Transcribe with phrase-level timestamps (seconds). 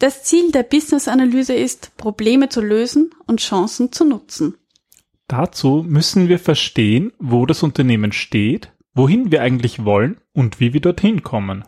[0.00, 4.54] Das Ziel der Business-Analyse ist, Probleme zu lösen und Chancen zu nutzen.
[5.28, 10.80] Dazu müssen wir verstehen, wo das Unternehmen steht, wohin wir eigentlich wollen und wie wir
[10.80, 11.64] dorthin kommen.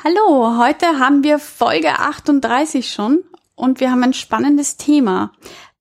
[0.02, 3.20] Hallo, heute haben wir Folge 38 schon
[3.54, 5.32] und wir haben ein spannendes Thema,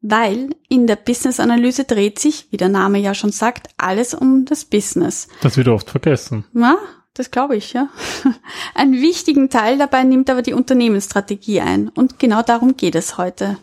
[0.02, 4.66] weil in der Business-Analyse dreht sich, wie der Name ja schon sagt, alles um das
[4.66, 5.28] Business.
[5.42, 6.46] Das wird oft vergessen.
[6.54, 6.78] Na,
[7.14, 7.90] das glaube ich, ja.
[8.76, 13.58] Einen wichtigen Teil dabei nimmt aber die Unternehmensstrategie ein und genau darum geht es heute.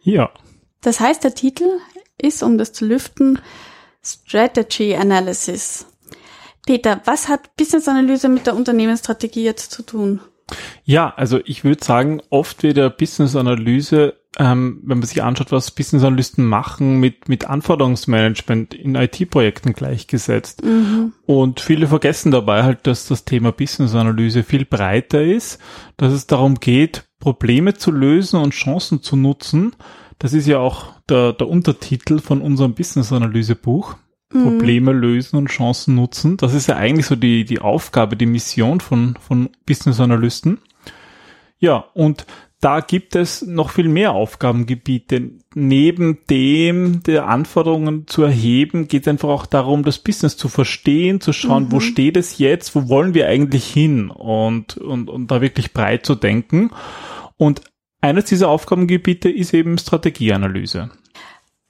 [0.00, 0.30] Ja.
[0.82, 1.68] Das heißt, der Titel
[2.18, 3.38] ist, um das zu lüften,
[4.04, 5.86] Strategy Analysis.
[6.66, 10.20] Peter, was hat Business Analyse mit der Unternehmensstrategie jetzt zu tun?
[10.84, 15.70] Ja, also ich würde sagen, oft wird der Business-Analyse, ähm, wenn man sich anschaut, was
[15.70, 20.62] Business-Analysten machen, mit, mit Anforderungsmanagement in IT-Projekten gleichgesetzt.
[21.26, 25.58] Und viele vergessen dabei halt, dass das Thema Business-Analyse viel breiter ist,
[25.96, 29.74] dass es darum geht, Probleme zu lösen und Chancen zu nutzen.
[30.18, 33.96] Das ist ja auch der, der Untertitel von unserem Business-Analyse-Buch.
[34.28, 36.36] Probleme lösen und Chancen nutzen.
[36.36, 40.58] Das ist ja eigentlich so die, die Aufgabe, die Mission von, von Business-Analysten.
[41.58, 42.26] Ja, und
[42.60, 45.30] da gibt es noch viel mehr Aufgabengebiete.
[45.54, 51.20] Neben dem der Anforderungen zu erheben, geht es einfach auch darum, das Business zu verstehen,
[51.20, 55.40] zu schauen, wo steht es jetzt, wo wollen wir eigentlich hin und, und, und da
[55.40, 56.70] wirklich breit zu denken.
[57.36, 57.60] Und
[58.00, 60.90] eines dieser Aufgabengebiete ist eben Strategieanalyse.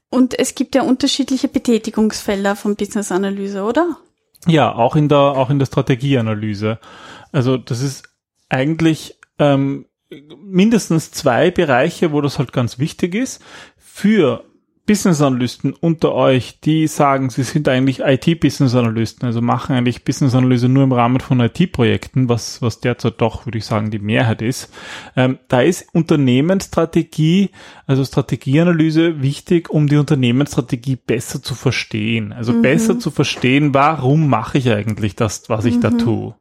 [0.08, 3.96] Und es gibt ja unterschiedliche Betätigungsfelder von Business Analyse, oder?
[4.46, 6.78] Ja, auch in der, auch in der Strategieanalyse.
[7.32, 8.08] Also das ist
[8.48, 13.42] eigentlich ähm, mindestens zwei Bereiche, wo das halt ganz wichtig ist.
[13.76, 14.44] Für
[14.86, 20.92] Business-Analysten unter euch, die sagen, sie sind eigentlich IT-Business-Analysten, also machen eigentlich Business-Analyse nur im
[20.92, 24.72] Rahmen von IT-Projekten, was, was derzeit doch, würde ich sagen, die Mehrheit ist.
[25.16, 27.50] Ähm, da ist Unternehmensstrategie,
[27.86, 32.32] also Strategieanalyse wichtig, um die Unternehmensstrategie besser zu verstehen.
[32.32, 36.34] Also besser zu verstehen, warum mache ich eigentlich das, was ich da tue.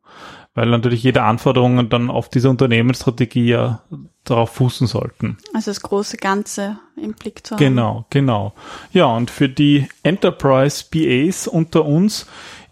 [0.56, 3.82] Weil natürlich jede Anforderungen dann auf diese Unternehmensstrategie ja
[4.24, 5.38] darauf fußen sollten.
[5.54, 7.60] Also das große Ganze im Blick zu haben.
[7.60, 8.54] Genau, genau.
[8.92, 12.26] Ja, und für die Enterprise BAs unter uns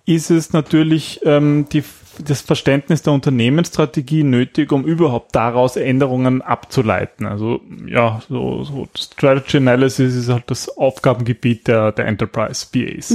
[0.05, 1.83] ist es natürlich ähm, die,
[2.25, 7.25] das Verständnis der Unternehmensstrategie nötig, um überhaupt daraus Änderungen abzuleiten.
[7.25, 13.11] Also ja, so, so Strategy Analysis ist halt das Aufgabengebiet der, der Enterprise BAs.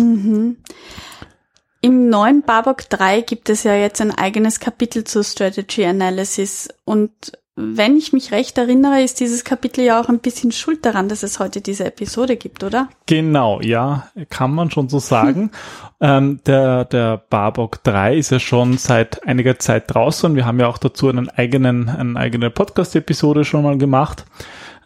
[1.80, 7.12] Im neuen Barbock 3 gibt es ja jetzt ein eigenes Kapitel zur Strategy Analysis und
[7.60, 11.24] wenn ich mich recht erinnere, ist dieses Kapitel ja auch ein bisschen schuld daran, dass
[11.24, 12.88] es heute diese Episode gibt, oder?
[13.06, 15.50] Genau, ja, kann man schon so sagen.
[16.00, 20.36] ähm, der, der Barbock 3 ist ja schon seit einiger Zeit draußen.
[20.36, 24.24] Wir haben ja auch dazu einen eigenen, eine eigene Podcast-Episode schon mal gemacht.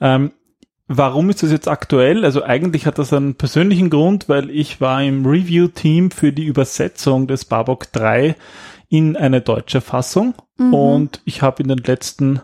[0.01, 0.33] Ähm,
[0.97, 2.25] warum ist das jetzt aktuell?
[2.25, 7.27] Also eigentlich hat das einen persönlichen Grund, weil ich war im Review-Team für die Übersetzung
[7.27, 8.37] des Barbock 3
[8.89, 10.35] in eine deutsche Fassung.
[10.59, 12.41] Und ich habe in den letzten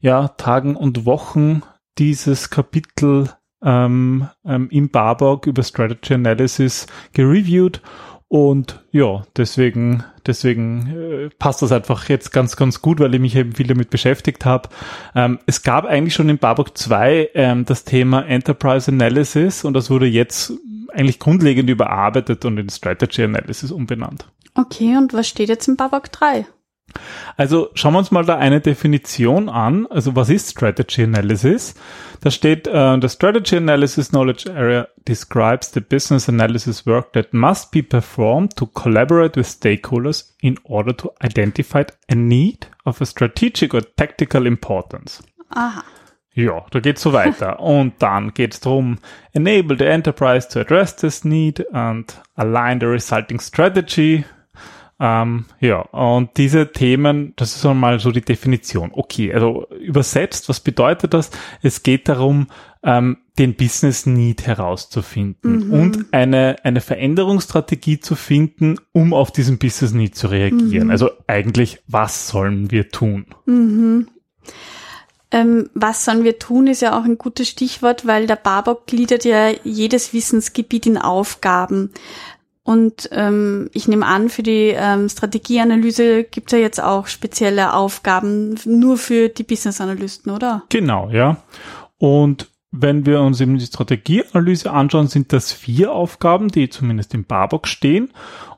[0.00, 1.62] ja, Tagen und Wochen
[1.98, 3.30] dieses Kapitel
[3.62, 7.82] ähm, ähm, im Barbock über Strategy Analysis gereviewt
[8.30, 13.34] und ja, deswegen, deswegen äh, passt das einfach jetzt ganz, ganz gut, weil ich mich
[13.34, 14.68] eben viel damit beschäftigt habe.
[15.16, 19.90] Ähm, es gab eigentlich schon im Barbock 2 ähm, das Thema Enterprise Analysis und das
[19.90, 20.52] wurde jetzt
[20.92, 24.26] eigentlich grundlegend überarbeitet und in Strategy Analysis umbenannt.
[24.54, 26.46] Okay, und was steht jetzt im Barbock 3?
[27.36, 29.86] Also schauen wir uns mal da eine Definition an.
[29.86, 31.74] Also was ist Strategy Analysis?
[32.20, 37.70] Da steht, uh, the Strategy Analysis Knowledge Area describes the business analysis work that must
[37.70, 43.72] be performed to collaborate with stakeholders in order to identify a need of a strategic
[43.72, 45.22] or tactical importance.
[45.50, 45.82] Aha.
[46.32, 47.58] Ja, da geht's so weiter.
[47.60, 48.98] Und dann geht's drum,
[49.32, 54.24] enable the enterprise to address this need and align the resulting strategy.
[55.02, 58.90] Ähm, ja, und diese Themen, das ist einmal so die Definition.
[58.92, 61.30] Okay, also übersetzt, was bedeutet das?
[61.62, 62.48] Es geht darum,
[62.82, 65.72] ähm, den Business Need herauszufinden mhm.
[65.72, 70.88] und eine, eine Veränderungsstrategie zu finden, um auf diesen Business Need zu reagieren.
[70.88, 70.90] Mhm.
[70.90, 73.24] Also eigentlich, was sollen wir tun?
[73.46, 74.08] Mhm.
[75.30, 79.24] Ähm, was sollen wir tun, ist ja auch ein gutes Stichwort, weil der Barbock gliedert
[79.24, 81.92] ja jedes Wissensgebiet in Aufgaben.
[82.70, 87.74] Und ähm, ich nehme an, für die ähm, Strategieanalyse gibt es ja jetzt auch spezielle
[87.74, 90.62] Aufgaben nur für die Business-Analysten, oder?
[90.68, 91.42] Genau, ja.
[91.98, 97.24] Und wenn wir uns eben die Strategieanalyse anschauen, sind das vier Aufgaben, die zumindest im
[97.24, 98.12] Barbock stehen.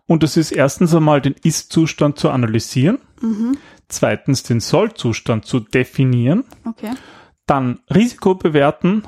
[0.06, 3.56] Und das ist erstens einmal den Ist-Zustand zu analysieren, mhm.
[3.88, 6.90] zweitens den Soll-Zustand zu definieren, okay.
[7.46, 9.04] dann Risiko bewerten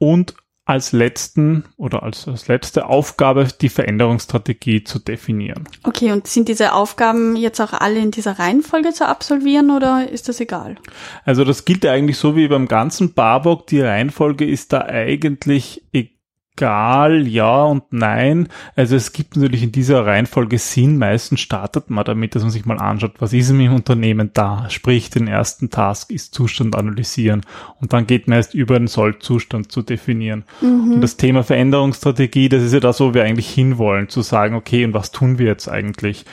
[0.00, 0.34] und
[0.70, 5.68] als letzten oder als, als letzte Aufgabe die Veränderungsstrategie zu definieren.
[5.82, 10.28] Okay, und sind diese Aufgaben jetzt auch alle in dieser Reihenfolge zu absolvieren oder ist
[10.28, 10.76] das egal?
[11.24, 13.66] Also das gilt eigentlich so wie beim ganzen Barbock.
[13.66, 16.19] Die Reihenfolge ist da eigentlich egal
[16.56, 18.48] egal, ja und nein.
[18.76, 20.98] Also es gibt natürlich in dieser Reihenfolge Sinn.
[20.98, 24.68] Meistens startet man damit, dass man sich mal anschaut, was ist im Unternehmen da.
[24.68, 27.42] Sprich, den ersten Task ist Zustand analysieren
[27.80, 30.44] und dann geht man erst über den Soll-Zustand zu definieren.
[30.60, 30.94] Mhm.
[30.94, 34.84] Und das Thema Veränderungsstrategie, das ist ja das, wo wir eigentlich hinwollen, zu sagen, okay,
[34.84, 36.24] und was tun wir jetzt eigentlich?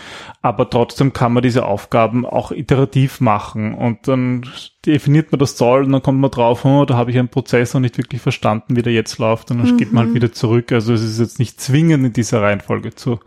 [0.42, 4.46] Aber trotzdem kann man diese Aufgaben auch iterativ machen und dann
[4.86, 7.74] definiert man das Soll und dann kommt man drauf, oh, da habe ich einen Prozess
[7.74, 9.78] noch nicht wirklich verstanden, wie der jetzt läuft und dann mhm.
[9.78, 10.72] geht man halt wieder zurück.
[10.72, 13.20] Also es ist jetzt nicht zwingend in dieser Reihenfolge zu,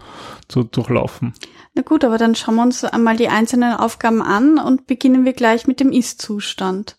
[0.48, 1.34] zu durchlaufen.
[1.74, 5.32] Na gut, aber dann schauen wir uns einmal die einzelnen Aufgaben an und beginnen wir
[5.32, 6.96] gleich mit dem Ist-Zustand.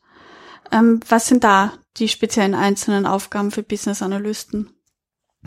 [0.71, 4.69] Ähm, was sind da die speziellen einzelnen Aufgaben für Business-Analysten?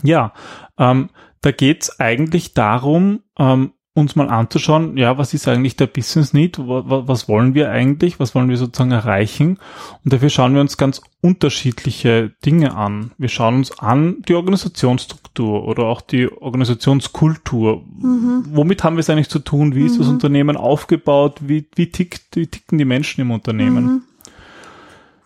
[0.03, 0.33] Ja,
[0.79, 1.11] ähm,
[1.41, 6.59] da geht's eigentlich darum, ähm, uns mal anzuschauen, ja, was ist eigentlich der Business Need,
[6.59, 9.59] was wollen wir eigentlich, was wollen wir sozusagen erreichen.
[10.03, 13.13] Und dafür schauen wir uns ganz unterschiedliche Dinge an.
[13.19, 17.85] Wir schauen uns an die Organisationsstruktur oder auch die Organisationskultur.
[18.01, 18.47] Mhm.
[18.51, 19.77] Womit haben wir es eigentlich zu tun?
[19.77, 19.87] Wie mhm.
[19.87, 20.15] ist das mhm.
[20.15, 21.39] Unternehmen aufgebaut?
[21.43, 23.85] Wie, wie, tickt, wie ticken die Menschen im Unternehmen?
[23.85, 24.03] Mhm.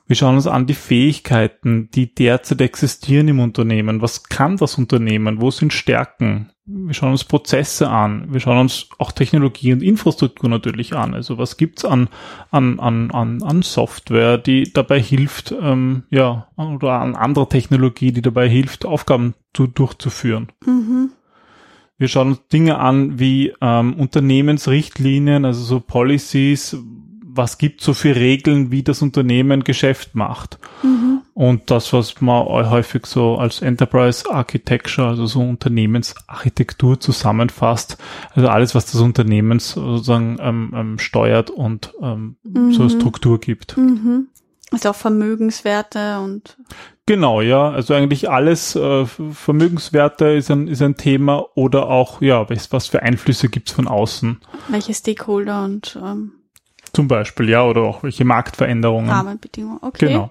[0.08, 4.00] Wir schauen uns an die Fähigkeiten, die derzeit existieren im Unternehmen.
[4.00, 5.43] Was kann das Unternehmen?
[5.43, 6.50] Wo sind Stärken?
[6.64, 8.32] Wir schauen uns Prozesse an.
[8.32, 11.12] Wir schauen uns auch Technologie und Infrastruktur natürlich an.
[11.12, 12.08] Also was gibt's an,
[12.50, 18.22] an, an, an, an Software, die dabei hilft, ähm, ja, oder an anderer Technologie, die
[18.22, 20.49] dabei hilft, Aufgaben zu, durchzuführen.
[20.64, 21.10] Mhm.
[21.99, 26.78] Wir schauen uns Dinge an wie ähm, Unternehmensrichtlinien, also so Policies,
[27.31, 30.59] was gibt so für Regeln, wie das Unternehmen Geschäft macht.
[30.83, 31.21] Mhm.
[31.35, 37.99] Und das, was man häufig so als Enterprise Architecture, also so Unternehmensarchitektur zusammenfasst.
[38.35, 42.73] Also alles, was das Unternehmen sozusagen ähm, ähm, steuert und ähm, mhm.
[42.73, 43.77] so Struktur gibt.
[43.77, 44.29] Mhm.
[44.71, 46.57] Also auch Vermögenswerte und
[47.07, 47.71] Genau, ja.
[47.71, 52.87] Also eigentlich alles äh, Vermögenswerte ist ein, ist ein Thema oder auch, ja, was, was
[52.87, 54.43] für Einflüsse gibt's von außen.
[54.69, 56.33] Welche Stakeholder und ähm,
[56.93, 59.11] zum Beispiel, ja, oder auch welche Marktveränderungen.
[59.11, 60.08] Rahmenbedingungen, okay.
[60.08, 60.31] Genau.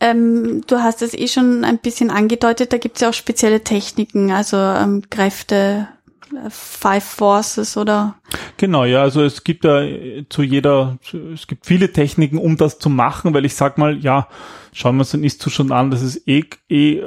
[0.00, 3.62] Ähm, du hast es eh schon ein bisschen angedeutet, da gibt es ja auch spezielle
[3.62, 5.86] Techniken, also ähm, Kräfte,
[6.32, 8.16] äh, Five Forces oder?
[8.56, 9.82] Genau, ja, also es gibt ja
[10.28, 10.98] zu jeder,
[11.32, 14.26] es gibt viele Techniken, um das zu machen, weil ich sag mal, ja,
[14.72, 17.00] schauen wir uns den Ist-Zustand an, das ist eh, eh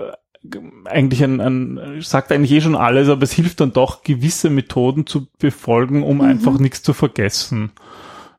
[0.85, 5.05] eigentlich ein, ein, sagt eigentlich eh schon alles, aber es hilft dann doch, gewisse Methoden
[5.07, 6.23] zu befolgen, um mhm.
[6.23, 7.71] einfach nichts zu vergessen.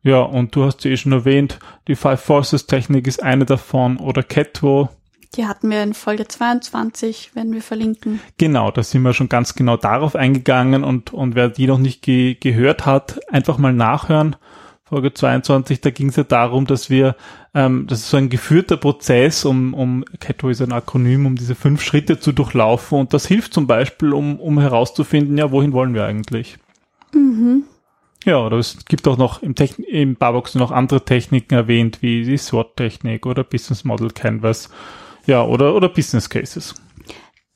[0.06, 3.96] Ja, und du hast sie eh schon erwähnt, die Five Forces Technik ist eine davon
[3.96, 4.88] oder Ketwo.
[5.34, 8.20] Die hatten wir in Folge 22, wenn wir verlinken.
[8.38, 12.02] Genau, da sind wir schon ganz genau darauf eingegangen und, und wer die noch nicht
[12.02, 14.36] ge gehört hat, einfach mal nachhören.
[14.84, 17.16] Folge 22, da ging es ja darum, dass wir,
[17.52, 21.56] ähm, das ist so ein geführter Prozess, um, um Ketwo ist ein Akronym, um diese
[21.56, 25.94] fünf Schritte zu durchlaufen und das hilft zum Beispiel, um, um herauszufinden, ja, wohin wollen
[25.94, 26.58] wir eigentlich?
[27.12, 27.64] Mhm.
[28.26, 32.24] Ja, oder es gibt auch noch im, Techn im Barbox noch andere Techniken erwähnt, wie
[32.24, 34.68] die SWOT-Technik oder Business Model Canvas.
[35.26, 36.74] Ja, oder, oder Business Cases.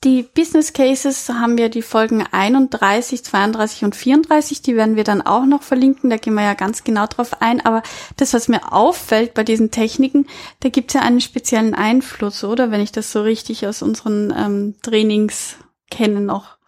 [0.05, 5.23] Die Business Cases haben wir die Folgen 31, 32 und 34, die werden wir dann
[5.23, 7.61] auch noch verlinken, da gehen wir ja ganz genau drauf ein.
[7.61, 7.83] Aber
[8.17, 10.29] das, was mir auffällt bei diesen Techniken,
[10.61, 12.71] da gibt es ja einen speziellen Einfluss, oder?
[12.71, 15.57] Wenn ich das so richtig aus unseren ähm, Trainings
[15.91, 16.59] kenne noch.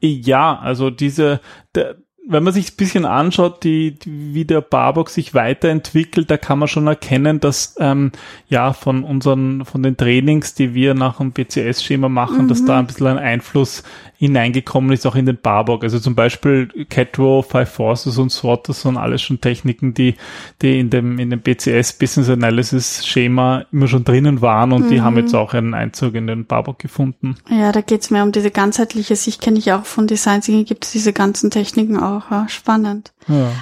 [0.00, 1.40] Ja, also diese,
[1.74, 6.36] der, wenn man sich ein bisschen anschaut, die, die, wie der Barbock sich weiterentwickelt, da
[6.38, 8.12] kann man schon erkennen, dass ähm,
[8.48, 12.48] ja von unseren, von den Trainings, die wir nach dem BCS-Schema machen, mhm.
[12.48, 13.82] dass da ein bisschen ein Einfluss
[14.16, 15.82] hineingekommen ist, auch in den Barbock.
[15.82, 20.14] Also zum Beispiel Catrow, Five Forces und SWOT, das sind alles schon Techniken, die,
[20.62, 24.90] die in dem, in dem BCS Business Analysis Schema immer schon drinnen waren und mhm.
[24.90, 27.36] die haben jetzt auch einen Einzug in den Barbock gefunden.
[27.50, 30.86] Ja, da geht's mehr um diese ganzheitliche Sicht, kenne ich auch von Design Thinking, gibt
[30.86, 32.48] es diese ganzen Techniken auch auch.
[32.48, 33.12] Spannend.
[33.28, 33.52] Ja.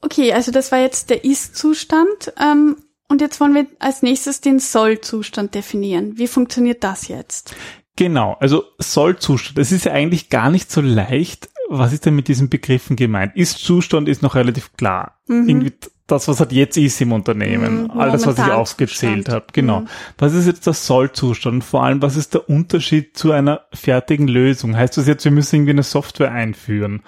[0.00, 2.32] Okay, also das war jetzt der Ist-Zustand.
[2.40, 2.76] Ähm,
[3.08, 6.18] und jetzt wollen wir als nächstes den Soll-Zustand definieren.
[6.18, 7.54] Wie funktioniert das jetzt?
[7.96, 9.58] Genau, also Soll-Zustand.
[9.58, 11.50] Das ist ja eigentlich gar nicht so leicht.
[11.68, 13.36] Was ist denn mit diesen Begriffen gemeint?
[13.36, 15.20] Ist-Zustand ist noch relativ klar.
[15.26, 15.48] Mhm.
[15.48, 15.72] Irgendwie
[16.06, 17.84] das, was halt jetzt ist im Unternehmen.
[17.84, 19.46] Mhm, All das, was ich aufgezählt habe.
[19.52, 19.80] Genau.
[19.80, 19.88] Mhm.
[20.18, 21.64] Was ist jetzt der Soll-Zustand?
[21.64, 24.76] Vor allem, was ist der Unterschied zu einer fertigen Lösung?
[24.76, 27.02] Heißt das jetzt, wir müssen irgendwie eine Software einführen?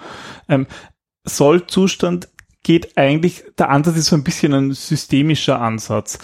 [0.47, 0.67] Ähm,
[1.23, 2.29] Soll-Zustand
[2.63, 6.17] geht eigentlich, der Ansatz ist so ein bisschen ein systemischer Ansatz.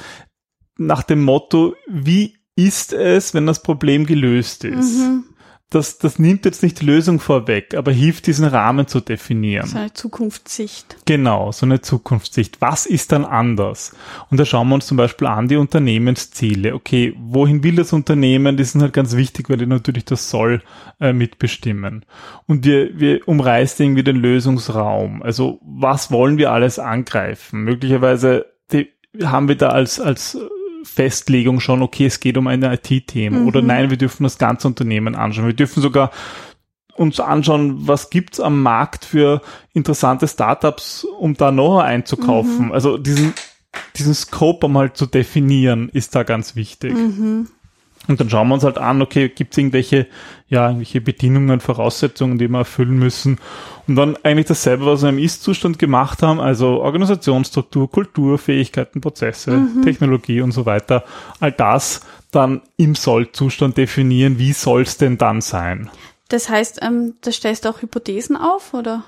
[0.77, 4.99] Nach dem Motto, wie ist es, wenn das Problem gelöst ist?
[4.99, 5.30] Mhm
[5.71, 9.67] das, das nimmt jetzt nicht die Lösung vorweg, aber hilft diesen Rahmen zu definieren.
[9.67, 10.97] So eine Zukunftssicht.
[11.05, 12.59] Genau, so eine Zukunftssicht.
[12.59, 13.95] Was ist dann anders?
[14.29, 16.75] Und da schauen wir uns zum Beispiel an die Unternehmensziele.
[16.75, 18.57] Okay, wohin will das Unternehmen?
[18.57, 20.61] Die sind halt ganz wichtig, weil die natürlich das Soll
[20.99, 22.05] äh, mitbestimmen.
[22.47, 25.23] Und wir, wir umreißen irgendwie den Lösungsraum.
[25.23, 27.63] Also was wollen wir alles angreifen?
[27.63, 28.89] Möglicherweise die,
[29.23, 30.37] haben wir da als, als
[30.83, 33.47] Festlegung schon, okay, es geht um ein IT-Thema mhm.
[33.47, 35.47] oder nein, wir dürfen das ganze Unternehmen anschauen.
[35.47, 36.11] Wir dürfen sogar
[36.95, 39.41] uns anschauen, was gibt's am Markt für
[39.73, 42.67] interessante Startups, um da Know-how einzukaufen.
[42.67, 42.71] Mhm.
[42.71, 43.33] Also diesen,
[43.95, 46.93] diesen Scope einmal zu definieren, ist da ganz wichtig.
[46.93, 47.47] Mhm.
[48.07, 50.07] Und dann schauen wir uns halt an, okay, gibt es irgendwelche,
[50.47, 53.37] ja, irgendwelche Bedingungen, Voraussetzungen, die wir erfüllen müssen.
[53.87, 59.51] Und dann eigentlich dasselbe, was wir im Ist-Zustand gemacht haben, also Organisationsstruktur, Kultur, Fähigkeiten, Prozesse,
[59.51, 59.83] mhm.
[59.83, 61.03] Technologie und so weiter.
[61.39, 65.89] All das dann im Soll-Zustand definieren, wie soll es denn dann sein?
[66.29, 69.03] Das heißt, ähm, da stellst du auch Hypothesen auf, oder?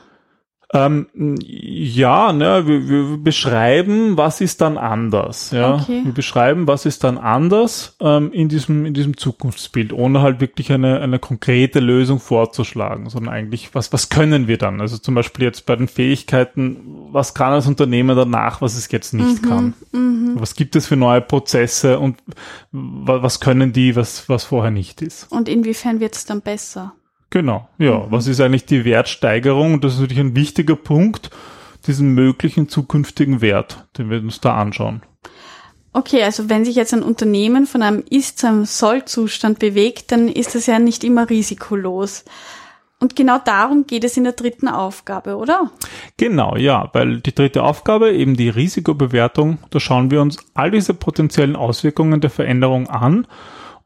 [0.74, 5.52] Ähm, ja, ne, wir, wir beschreiben, was ist dann anders.
[5.52, 6.02] Ja, okay.
[6.04, 10.72] wir beschreiben, was ist dann anders ähm, in diesem in diesem Zukunftsbild, ohne halt wirklich
[10.72, 14.82] eine eine konkrete Lösung vorzuschlagen, sondern eigentlich was was können wir dann?
[14.82, 16.78] Also zum Beispiel jetzt bei den Fähigkeiten,
[17.12, 19.74] was kann das Unternehmen danach, was es jetzt nicht mhm, kann?
[19.92, 20.32] Mhm.
[20.40, 22.18] Was gibt es für neue Prozesse und
[22.72, 25.32] was können die, was was vorher nicht ist?
[25.32, 26.94] Und inwiefern wird es dann besser?
[27.34, 27.98] Genau, ja.
[27.98, 28.12] Mhm.
[28.12, 29.82] Was ist eigentlich die Wertsteigerung?
[29.82, 31.32] das ist natürlich ein wichtiger Punkt,
[31.88, 35.02] diesen möglichen zukünftigen Wert, den wir uns da anschauen.
[35.94, 40.28] Okay, also wenn sich jetzt ein Unternehmen von einem Ist zu einem Soll-Zustand bewegt, dann
[40.28, 42.24] ist das ja nicht immer risikolos.
[43.00, 45.72] Und genau darum geht es in der dritten Aufgabe, oder?
[46.18, 50.94] Genau, ja, weil die dritte Aufgabe, eben die Risikobewertung, da schauen wir uns all diese
[50.94, 53.26] potenziellen Auswirkungen der Veränderung an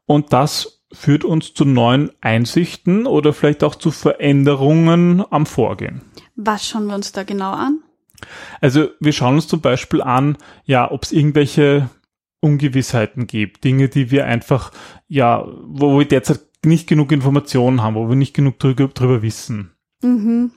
[0.04, 6.02] und das führt uns zu neuen Einsichten oder vielleicht auch zu Veränderungen am Vorgehen.
[6.36, 7.80] Was schauen wir uns da genau an?
[8.60, 11.90] Also wir schauen uns zum Beispiel an, ja, ob es irgendwelche
[12.40, 14.72] Ungewissheiten gibt, Dinge, die wir einfach,
[15.08, 19.72] ja, wo wir derzeit nicht genug Informationen haben, wo wir nicht genug drüber, drüber wissen.
[20.02, 20.52] Mhm.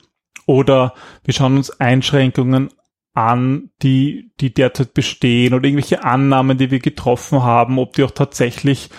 [0.45, 2.69] Oder wir schauen uns Einschränkungen
[3.13, 8.11] an, die, die derzeit bestehen oder irgendwelche Annahmen, die wir getroffen haben, ob die auch
[8.11, 8.89] tatsächlich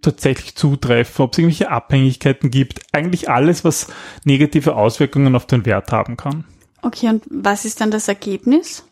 [0.00, 2.80] tatsächlich zutreffen, ob es irgendwelche Abhängigkeiten gibt.
[2.92, 3.88] Eigentlich alles, was
[4.24, 6.44] negative Auswirkungen auf den Wert haben kann.
[6.82, 8.84] Okay, und was ist dann das Ergebnis?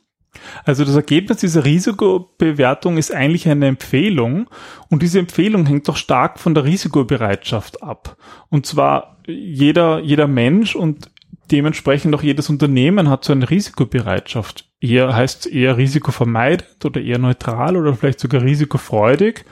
[0.64, 4.49] Also das Ergebnis dieser Risikobewertung ist eigentlich eine Empfehlung
[4.91, 8.17] und diese Empfehlung hängt doch stark von der Risikobereitschaft ab.
[8.50, 11.11] Und zwar jeder, jeder Mensch und
[11.50, 14.69] dementsprechend auch jedes Unternehmen hat so eine Risikobereitschaft.
[14.81, 19.45] Eher heißt eher risikovermeidend oder eher neutral oder vielleicht sogar risikofreudig.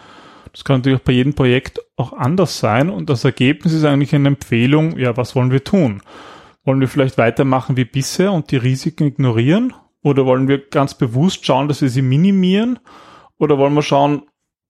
[0.53, 4.29] Das kann natürlich bei jedem Projekt auch anders sein und das Ergebnis ist eigentlich eine
[4.29, 6.03] Empfehlung, ja, was wollen wir tun?
[6.65, 9.73] Wollen wir vielleicht weitermachen wie bisher und die Risiken ignorieren?
[10.03, 12.79] Oder wollen wir ganz bewusst schauen, dass wir sie minimieren?
[13.39, 14.23] Oder wollen wir schauen,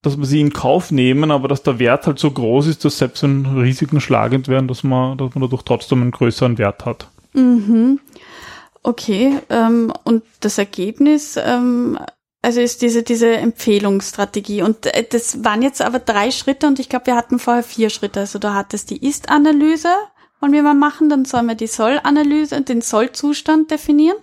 [0.02, 2.98] dass wir sie in Kauf nehmen, aber dass der Wert halt so groß ist, dass
[2.98, 7.08] selbst wenn Risiken schlagend werden, dass man, dass man dadurch trotzdem einen größeren Wert hat.
[7.34, 8.00] Mhm.
[8.82, 11.98] Okay, ähm, und das Ergebnis ähm,
[12.42, 14.62] also ist diese, diese Empfehlungsstrategie.
[14.62, 17.88] Und äh, das waren jetzt aber drei Schritte und ich glaube, wir hatten vorher vier
[17.88, 18.20] Schritte.
[18.20, 19.94] Also du hattest die Ist-Analyse,
[20.40, 24.16] wollen wir mal machen, dann sollen wir die Soll-Analyse, den Soll-Zustand definieren.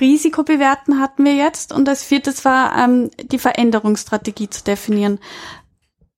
[0.00, 5.20] Risiko bewerten hatten wir jetzt und als viertes war ähm, die Veränderungsstrategie zu definieren.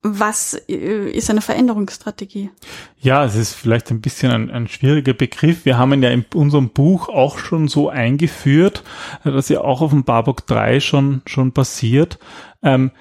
[0.02, 2.50] Was äh, ist eine Veränderungsstrategie?
[2.98, 5.64] Ja, es ist vielleicht ein bisschen ein, ein, schwieriger Begriff.
[5.64, 8.84] Wir haben ihn ja in unserem Buch auch schon so eingeführt,
[9.24, 12.18] dass ja auch auf dem Barbock 3 schon, schon passiert.
[12.62, 12.92] Ähm,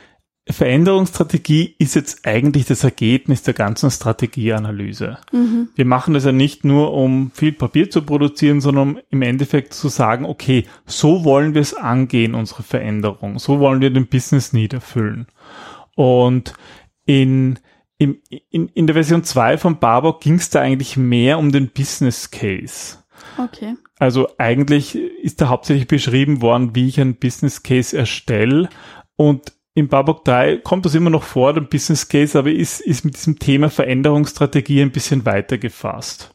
[0.48, 5.18] Veränderungsstrategie ist jetzt eigentlich das Ergebnis der ganzen Strategieanalyse.
[5.32, 5.70] Mhm.
[5.74, 9.74] Wir machen das ja nicht nur, um viel Papier zu produzieren, sondern um im Endeffekt
[9.74, 13.40] zu sagen, okay, so wollen wir es angehen, unsere Veränderung.
[13.40, 15.26] So wollen wir den Business Need erfüllen.
[15.96, 16.54] Und
[17.06, 17.60] in,
[17.98, 21.70] in, in, in der Version 2 von Barbock ging es da eigentlich mehr um den
[21.70, 22.98] Business Case.
[23.38, 23.76] Okay.
[23.98, 28.70] Also eigentlich ist da hauptsächlich beschrieben worden, wie ich einen Business Case erstelle
[29.16, 33.04] und im Babok 3 kommt das immer noch vor, der Business Case, aber ist, ist
[33.04, 36.34] mit diesem Thema Veränderungsstrategie ein bisschen weiter gefasst.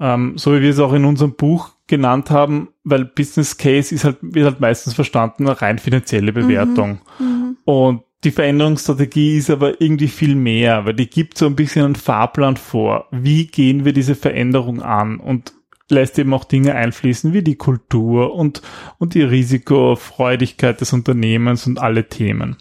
[0.00, 4.04] Ähm, so wie wir es auch in unserem Buch genannt haben, weil Business Case ist
[4.04, 7.00] halt, wird halt meistens verstanden, eine rein finanzielle Bewertung.
[7.18, 7.26] Mhm.
[7.26, 7.56] Mhm.
[7.64, 11.96] Und die Veränderungsstrategie ist aber irgendwie viel mehr, weil die gibt so ein bisschen einen
[11.96, 13.08] Fahrplan vor.
[13.10, 15.18] Wie gehen wir diese Veränderung an?
[15.18, 15.52] Und
[15.88, 18.62] lässt eben auch Dinge einfließen wie die Kultur und,
[18.98, 22.56] und die Risikofreudigkeit des Unternehmens und alle Themen.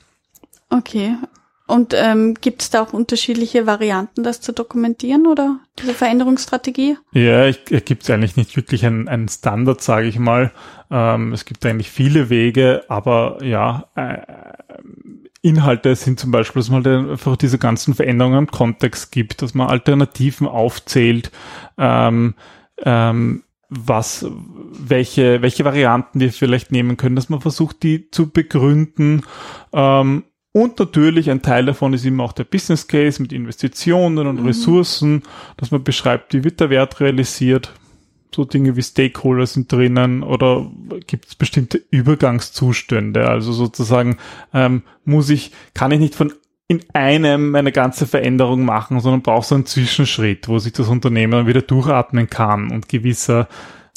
[0.70, 1.16] Okay.
[1.68, 6.98] Und ähm, gibt es da auch unterschiedliche Varianten, das zu dokumentieren oder diese Veränderungsstrategie?
[7.14, 10.52] Ja, ich, gibt es eigentlich nicht wirklich einen, einen Standard, sage ich mal.
[10.90, 14.18] Ähm, es gibt eigentlich viele Wege, aber ja, äh,
[15.42, 19.70] Inhalte sind zum Beispiel, dass man einfach diese ganzen Veränderungen im Kontext gibt, dass man
[19.70, 21.32] Alternativen aufzählt,
[21.78, 22.36] ähm,
[22.84, 29.24] ähm, was, welche, welche Varianten wir vielleicht nehmen können, dass man versucht, die zu begründen.
[29.74, 34.42] Ähm, und natürlich ein Teil davon ist immer auch der Business Case mit Investitionen und
[34.42, 34.48] mhm.
[34.48, 35.24] Ressourcen,
[35.58, 37.72] dass man beschreibt, wie wird der Wert realisiert.
[38.34, 40.72] So Dinge wie Stakeholder sind drinnen oder
[41.06, 43.28] gibt es bestimmte Übergangszustände.
[43.28, 44.18] Also sozusagen
[44.54, 46.34] ähm, muss ich, kann ich nicht von
[46.68, 51.32] in einem eine ganze Veränderung machen, sondern braucht so einen Zwischenschritt, wo sich das Unternehmen
[51.34, 53.50] dann wieder durchatmen kann und gewisser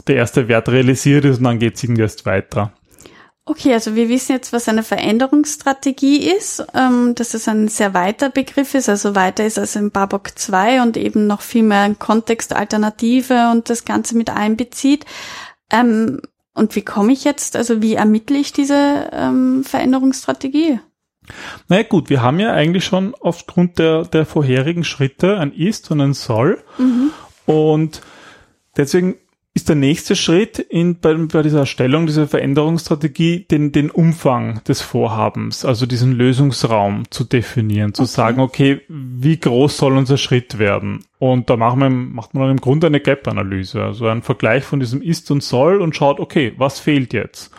[0.09, 2.73] der erste Wert realisiert ist und dann geht es irgendwie erst weiter.
[3.47, 8.31] Okay, also wir wissen jetzt, was eine Veränderungsstrategie ist, ähm, dass es ein sehr weiter
[8.31, 12.55] Begriff ist, also weiter ist als im Babok 2 und eben noch viel mehr Kontext,
[12.55, 15.05] Alternative und das Ganze mit einbezieht.
[15.71, 16.23] Ähm,
[16.55, 20.81] und wie komme ich jetzt, also wie ermittle ich diese ähm, Veränderungsstrategie?
[21.69, 26.01] Naja gut, wir haben ja eigentlich schon aufgrund der, der vorherigen Schritte ein Ist und
[26.01, 26.63] ein Soll.
[26.79, 27.11] Mhm.
[27.45, 28.01] Und
[28.77, 29.17] deswegen
[29.57, 34.83] ist der nächste Schritt in, bei, bei dieser Erstellung dieser Veränderungsstrategie, den, den Umfang des
[34.83, 38.11] Vorhabens, also diesen Lösungsraum zu definieren, zu okay.
[38.11, 41.05] sagen, okay, wie groß soll unser Schritt werden?
[41.21, 44.81] Und da machen wir, macht man dann im Grunde eine Gap-Analyse, also einen Vergleich von
[44.81, 47.53] diesem Ist und Soll und schaut, okay, was fehlt jetzt?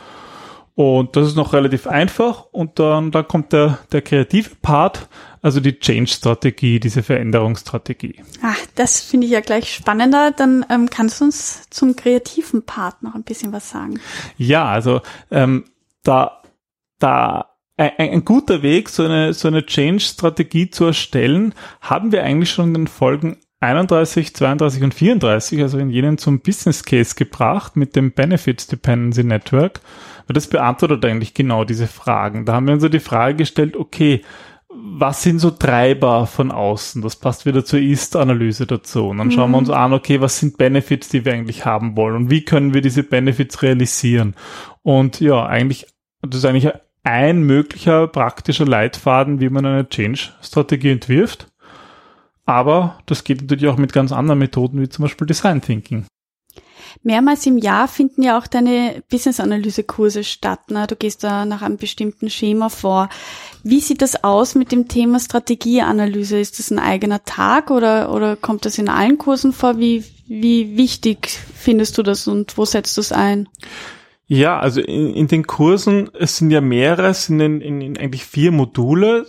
[0.75, 2.47] Und das ist noch relativ einfach.
[2.51, 5.07] Und dann, dann kommt der, der kreative Part,
[5.41, 8.21] also die Change-Strategie, diese Veränderungsstrategie.
[8.41, 10.31] Ah, das finde ich ja gleich spannender.
[10.31, 14.01] Dann ähm, kannst du uns zum kreativen Part noch ein bisschen was sagen.
[14.37, 15.63] Ja, also ähm,
[16.03, 16.41] da,
[16.99, 22.51] da ein, ein guter Weg, so eine, so eine Change-Strategie zu erstellen, haben wir eigentlich
[22.51, 27.75] schon in den Folgen 31, 32 und 34, also in jenen zum Business Case gebracht
[27.75, 29.79] mit dem Benefits Dependency Network.
[30.27, 32.45] Weil das beantwortet eigentlich genau diese Fragen.
[32.45, 34.23] Da haben wir uns so die Frage gestellt, okay,
[34.69, 37.01] was sind so Treiber von außen?
[37.01, 39.07] Das passt wieder zur Ist-Analyse dazu.
[39.07, 39.75] Und dann schauen wir uns mhm.
[39.75, 42.15] an, okay, was sind Benefits, die wir eigentlich haben wollen?
[42.15, 44.35] Und wie können wir diese Benefits realisieren?
[44.81, 45.87] Und ja, eigentlich,
[46.21, 51.47] das ist eigentlich ein möglicher praktischer Leitfaden, wie man eine Change-Strategie entwirft.
[52.45, 56.05] Aber das geht natürlich auch mit ganz anderen Methoden, wie zum Beispiel Design Thinking.
[57.03, 60.71] Mehrmals im Jahr finden ja auch deine Business-Analyse-Kurse statt.
[60.71, 60.87] Ne?
[60.87, 63.09] Du gehst da nach einem bestimmten Schema vor.
[63.63, 66.39] Wie sieht das aus mit dem Thema Strategieanalyse?
[66.39, 69.77] Ist das ein eigener Tag oder, oder kommt das in allen Kursen vor?
[69.77, 73.47] Wie, wie wichtig findest du das und wo setzt du es ein?
[74.27, 77.97] Ja, also in, in den Kursen, es sind ja mehrere, es sind in, in, in
[77.97, 79.27] eigentlich vier Module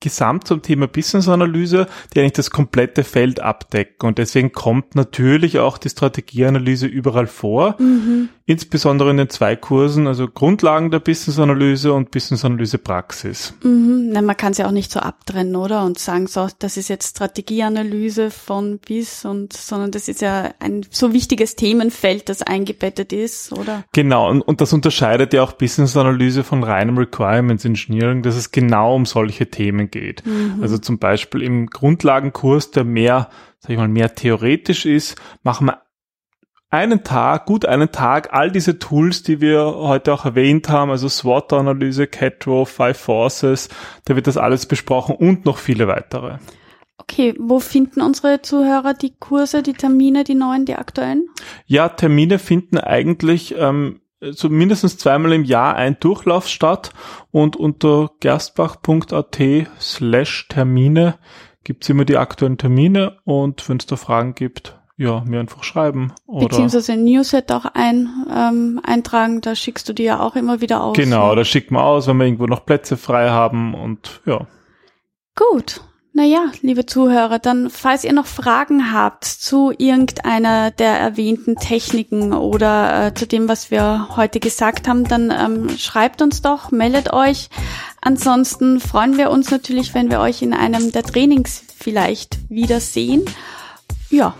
[0.00, 4.06] gesamt zum Thema Business-Analyse, die eigentlich das komplette Feld abdecken.
[4.06, 7.76] Und deswegen kommt natürlich auch die Strategieanalyse überall vor.
[7.80, 8.28] Mhm.
[8.46, 13.54] Insbesondere in den zwei Kursen, also Grundlagen der Business-Analyse und Business-Analyse-Praxis.
[13.62, 14.10] Mhm.
[14.12, 15.82] Na, man kann es ja auch nicht so abtrennen, oder?
[15.82, 20.84] Und sagen so, das ist jetzt Strategieanalyse von bis und, sondern das ist ja ein
[20.90, 23.84] so wichtiges Themenfeld, das eingebettet ist, oder?
[23.92, 24.28] Genau.
[24.28, 29.06] Und, und das unterscheidet ja auch Business-Analyse von reinem Requirements Engineering, dass es genau um
[29.06, 30.24] solche Themen geht.
[30.26, 30.58] Mhm.
[30.60, 33.30] Also zum Beispiel im Grundlagenkurs, der mehr,
[33.60, 35.83] sag ich mal, mehr theoretisch ist, machen wir
[36.74, 41.08] einen Tag, gut einen Tag, all diese Tools, die wir heute auch erwähnt haben, also
[41.08, 43.68] SWOT-Analyse, CATRO, Five Forces,
[44.04, 46.38] da wird das alles besprochen und noch viele weitere.
[46.98, 51.28] Okay, wo finden unsere Zuhörer die Kurse, die Termine, die neuen, die aktuellen?
[51.66, 56.90] Ja, Termine finden eigentlich ähm, so mindestens zweimal im Jahr ein Durchlauf statt
[57.30, 59.38] und unter gerstbach.at
[59.80, 61.18] slash Termine
[61.62, 66.12] gibt's immer die aktuellen Termine und wenn es da Fragen gibt, ja, mir einfach schreiben.
[66.26, 70.60] Oder Beziehungsweise ein Newsletter auch ein, ähm, eintragen, da schickst du die ja auch immer
[70.60, 70.96] wieder aus.
[70.96, 71.34] Genau, ja.
[71.34, 74.46] da schickt man aus, wenn wir irgendwo noch Plätze frei haben und ja.
[75.34, 75.80] Gut,
[76.16, 83.06] naja, liebe Zuhörer, dann falls ihr noch Fragen habt zu irgendeiner der erwähnten Techniken oder
[83.06, 87.50] äh, zu dem, was wir heute gesagt haben, dann ähm, schreibt uns doch, meldet euch.
[88.00, 93.24] Ansonsten freuen wir uns natürlich, wenn wir euch in einem der Trainings vielleicht wiedersehen.
[94.08, 94.36] Ja.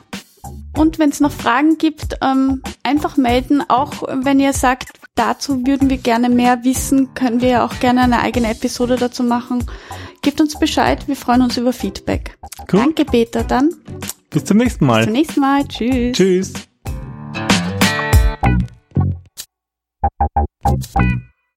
[0.77, 3.63] Und wenn es noch Fragen gibt, ähm, einfach melden.
[3.69, 8.21] Auch wenn ihr sagt, dazu würden wir gerne mehr wissen, können wir auch gerne eine
[8.21, 9.65] eigene Episode dazu machen.
[10.23, 12.37] Gebt uns Bescheid, wir freuen uns über Feedback.
[12.73, 12.81] Cool.
[12.81, 13.71] Danke, Peter, dann.
[14.31, 14.99] Bis zum nächsten Mal.
[14.99, 15.69] Bis zum nächsten Mal.
[15.69, 16.17] Tschüss.
[16.17, 16.53] Tschüss.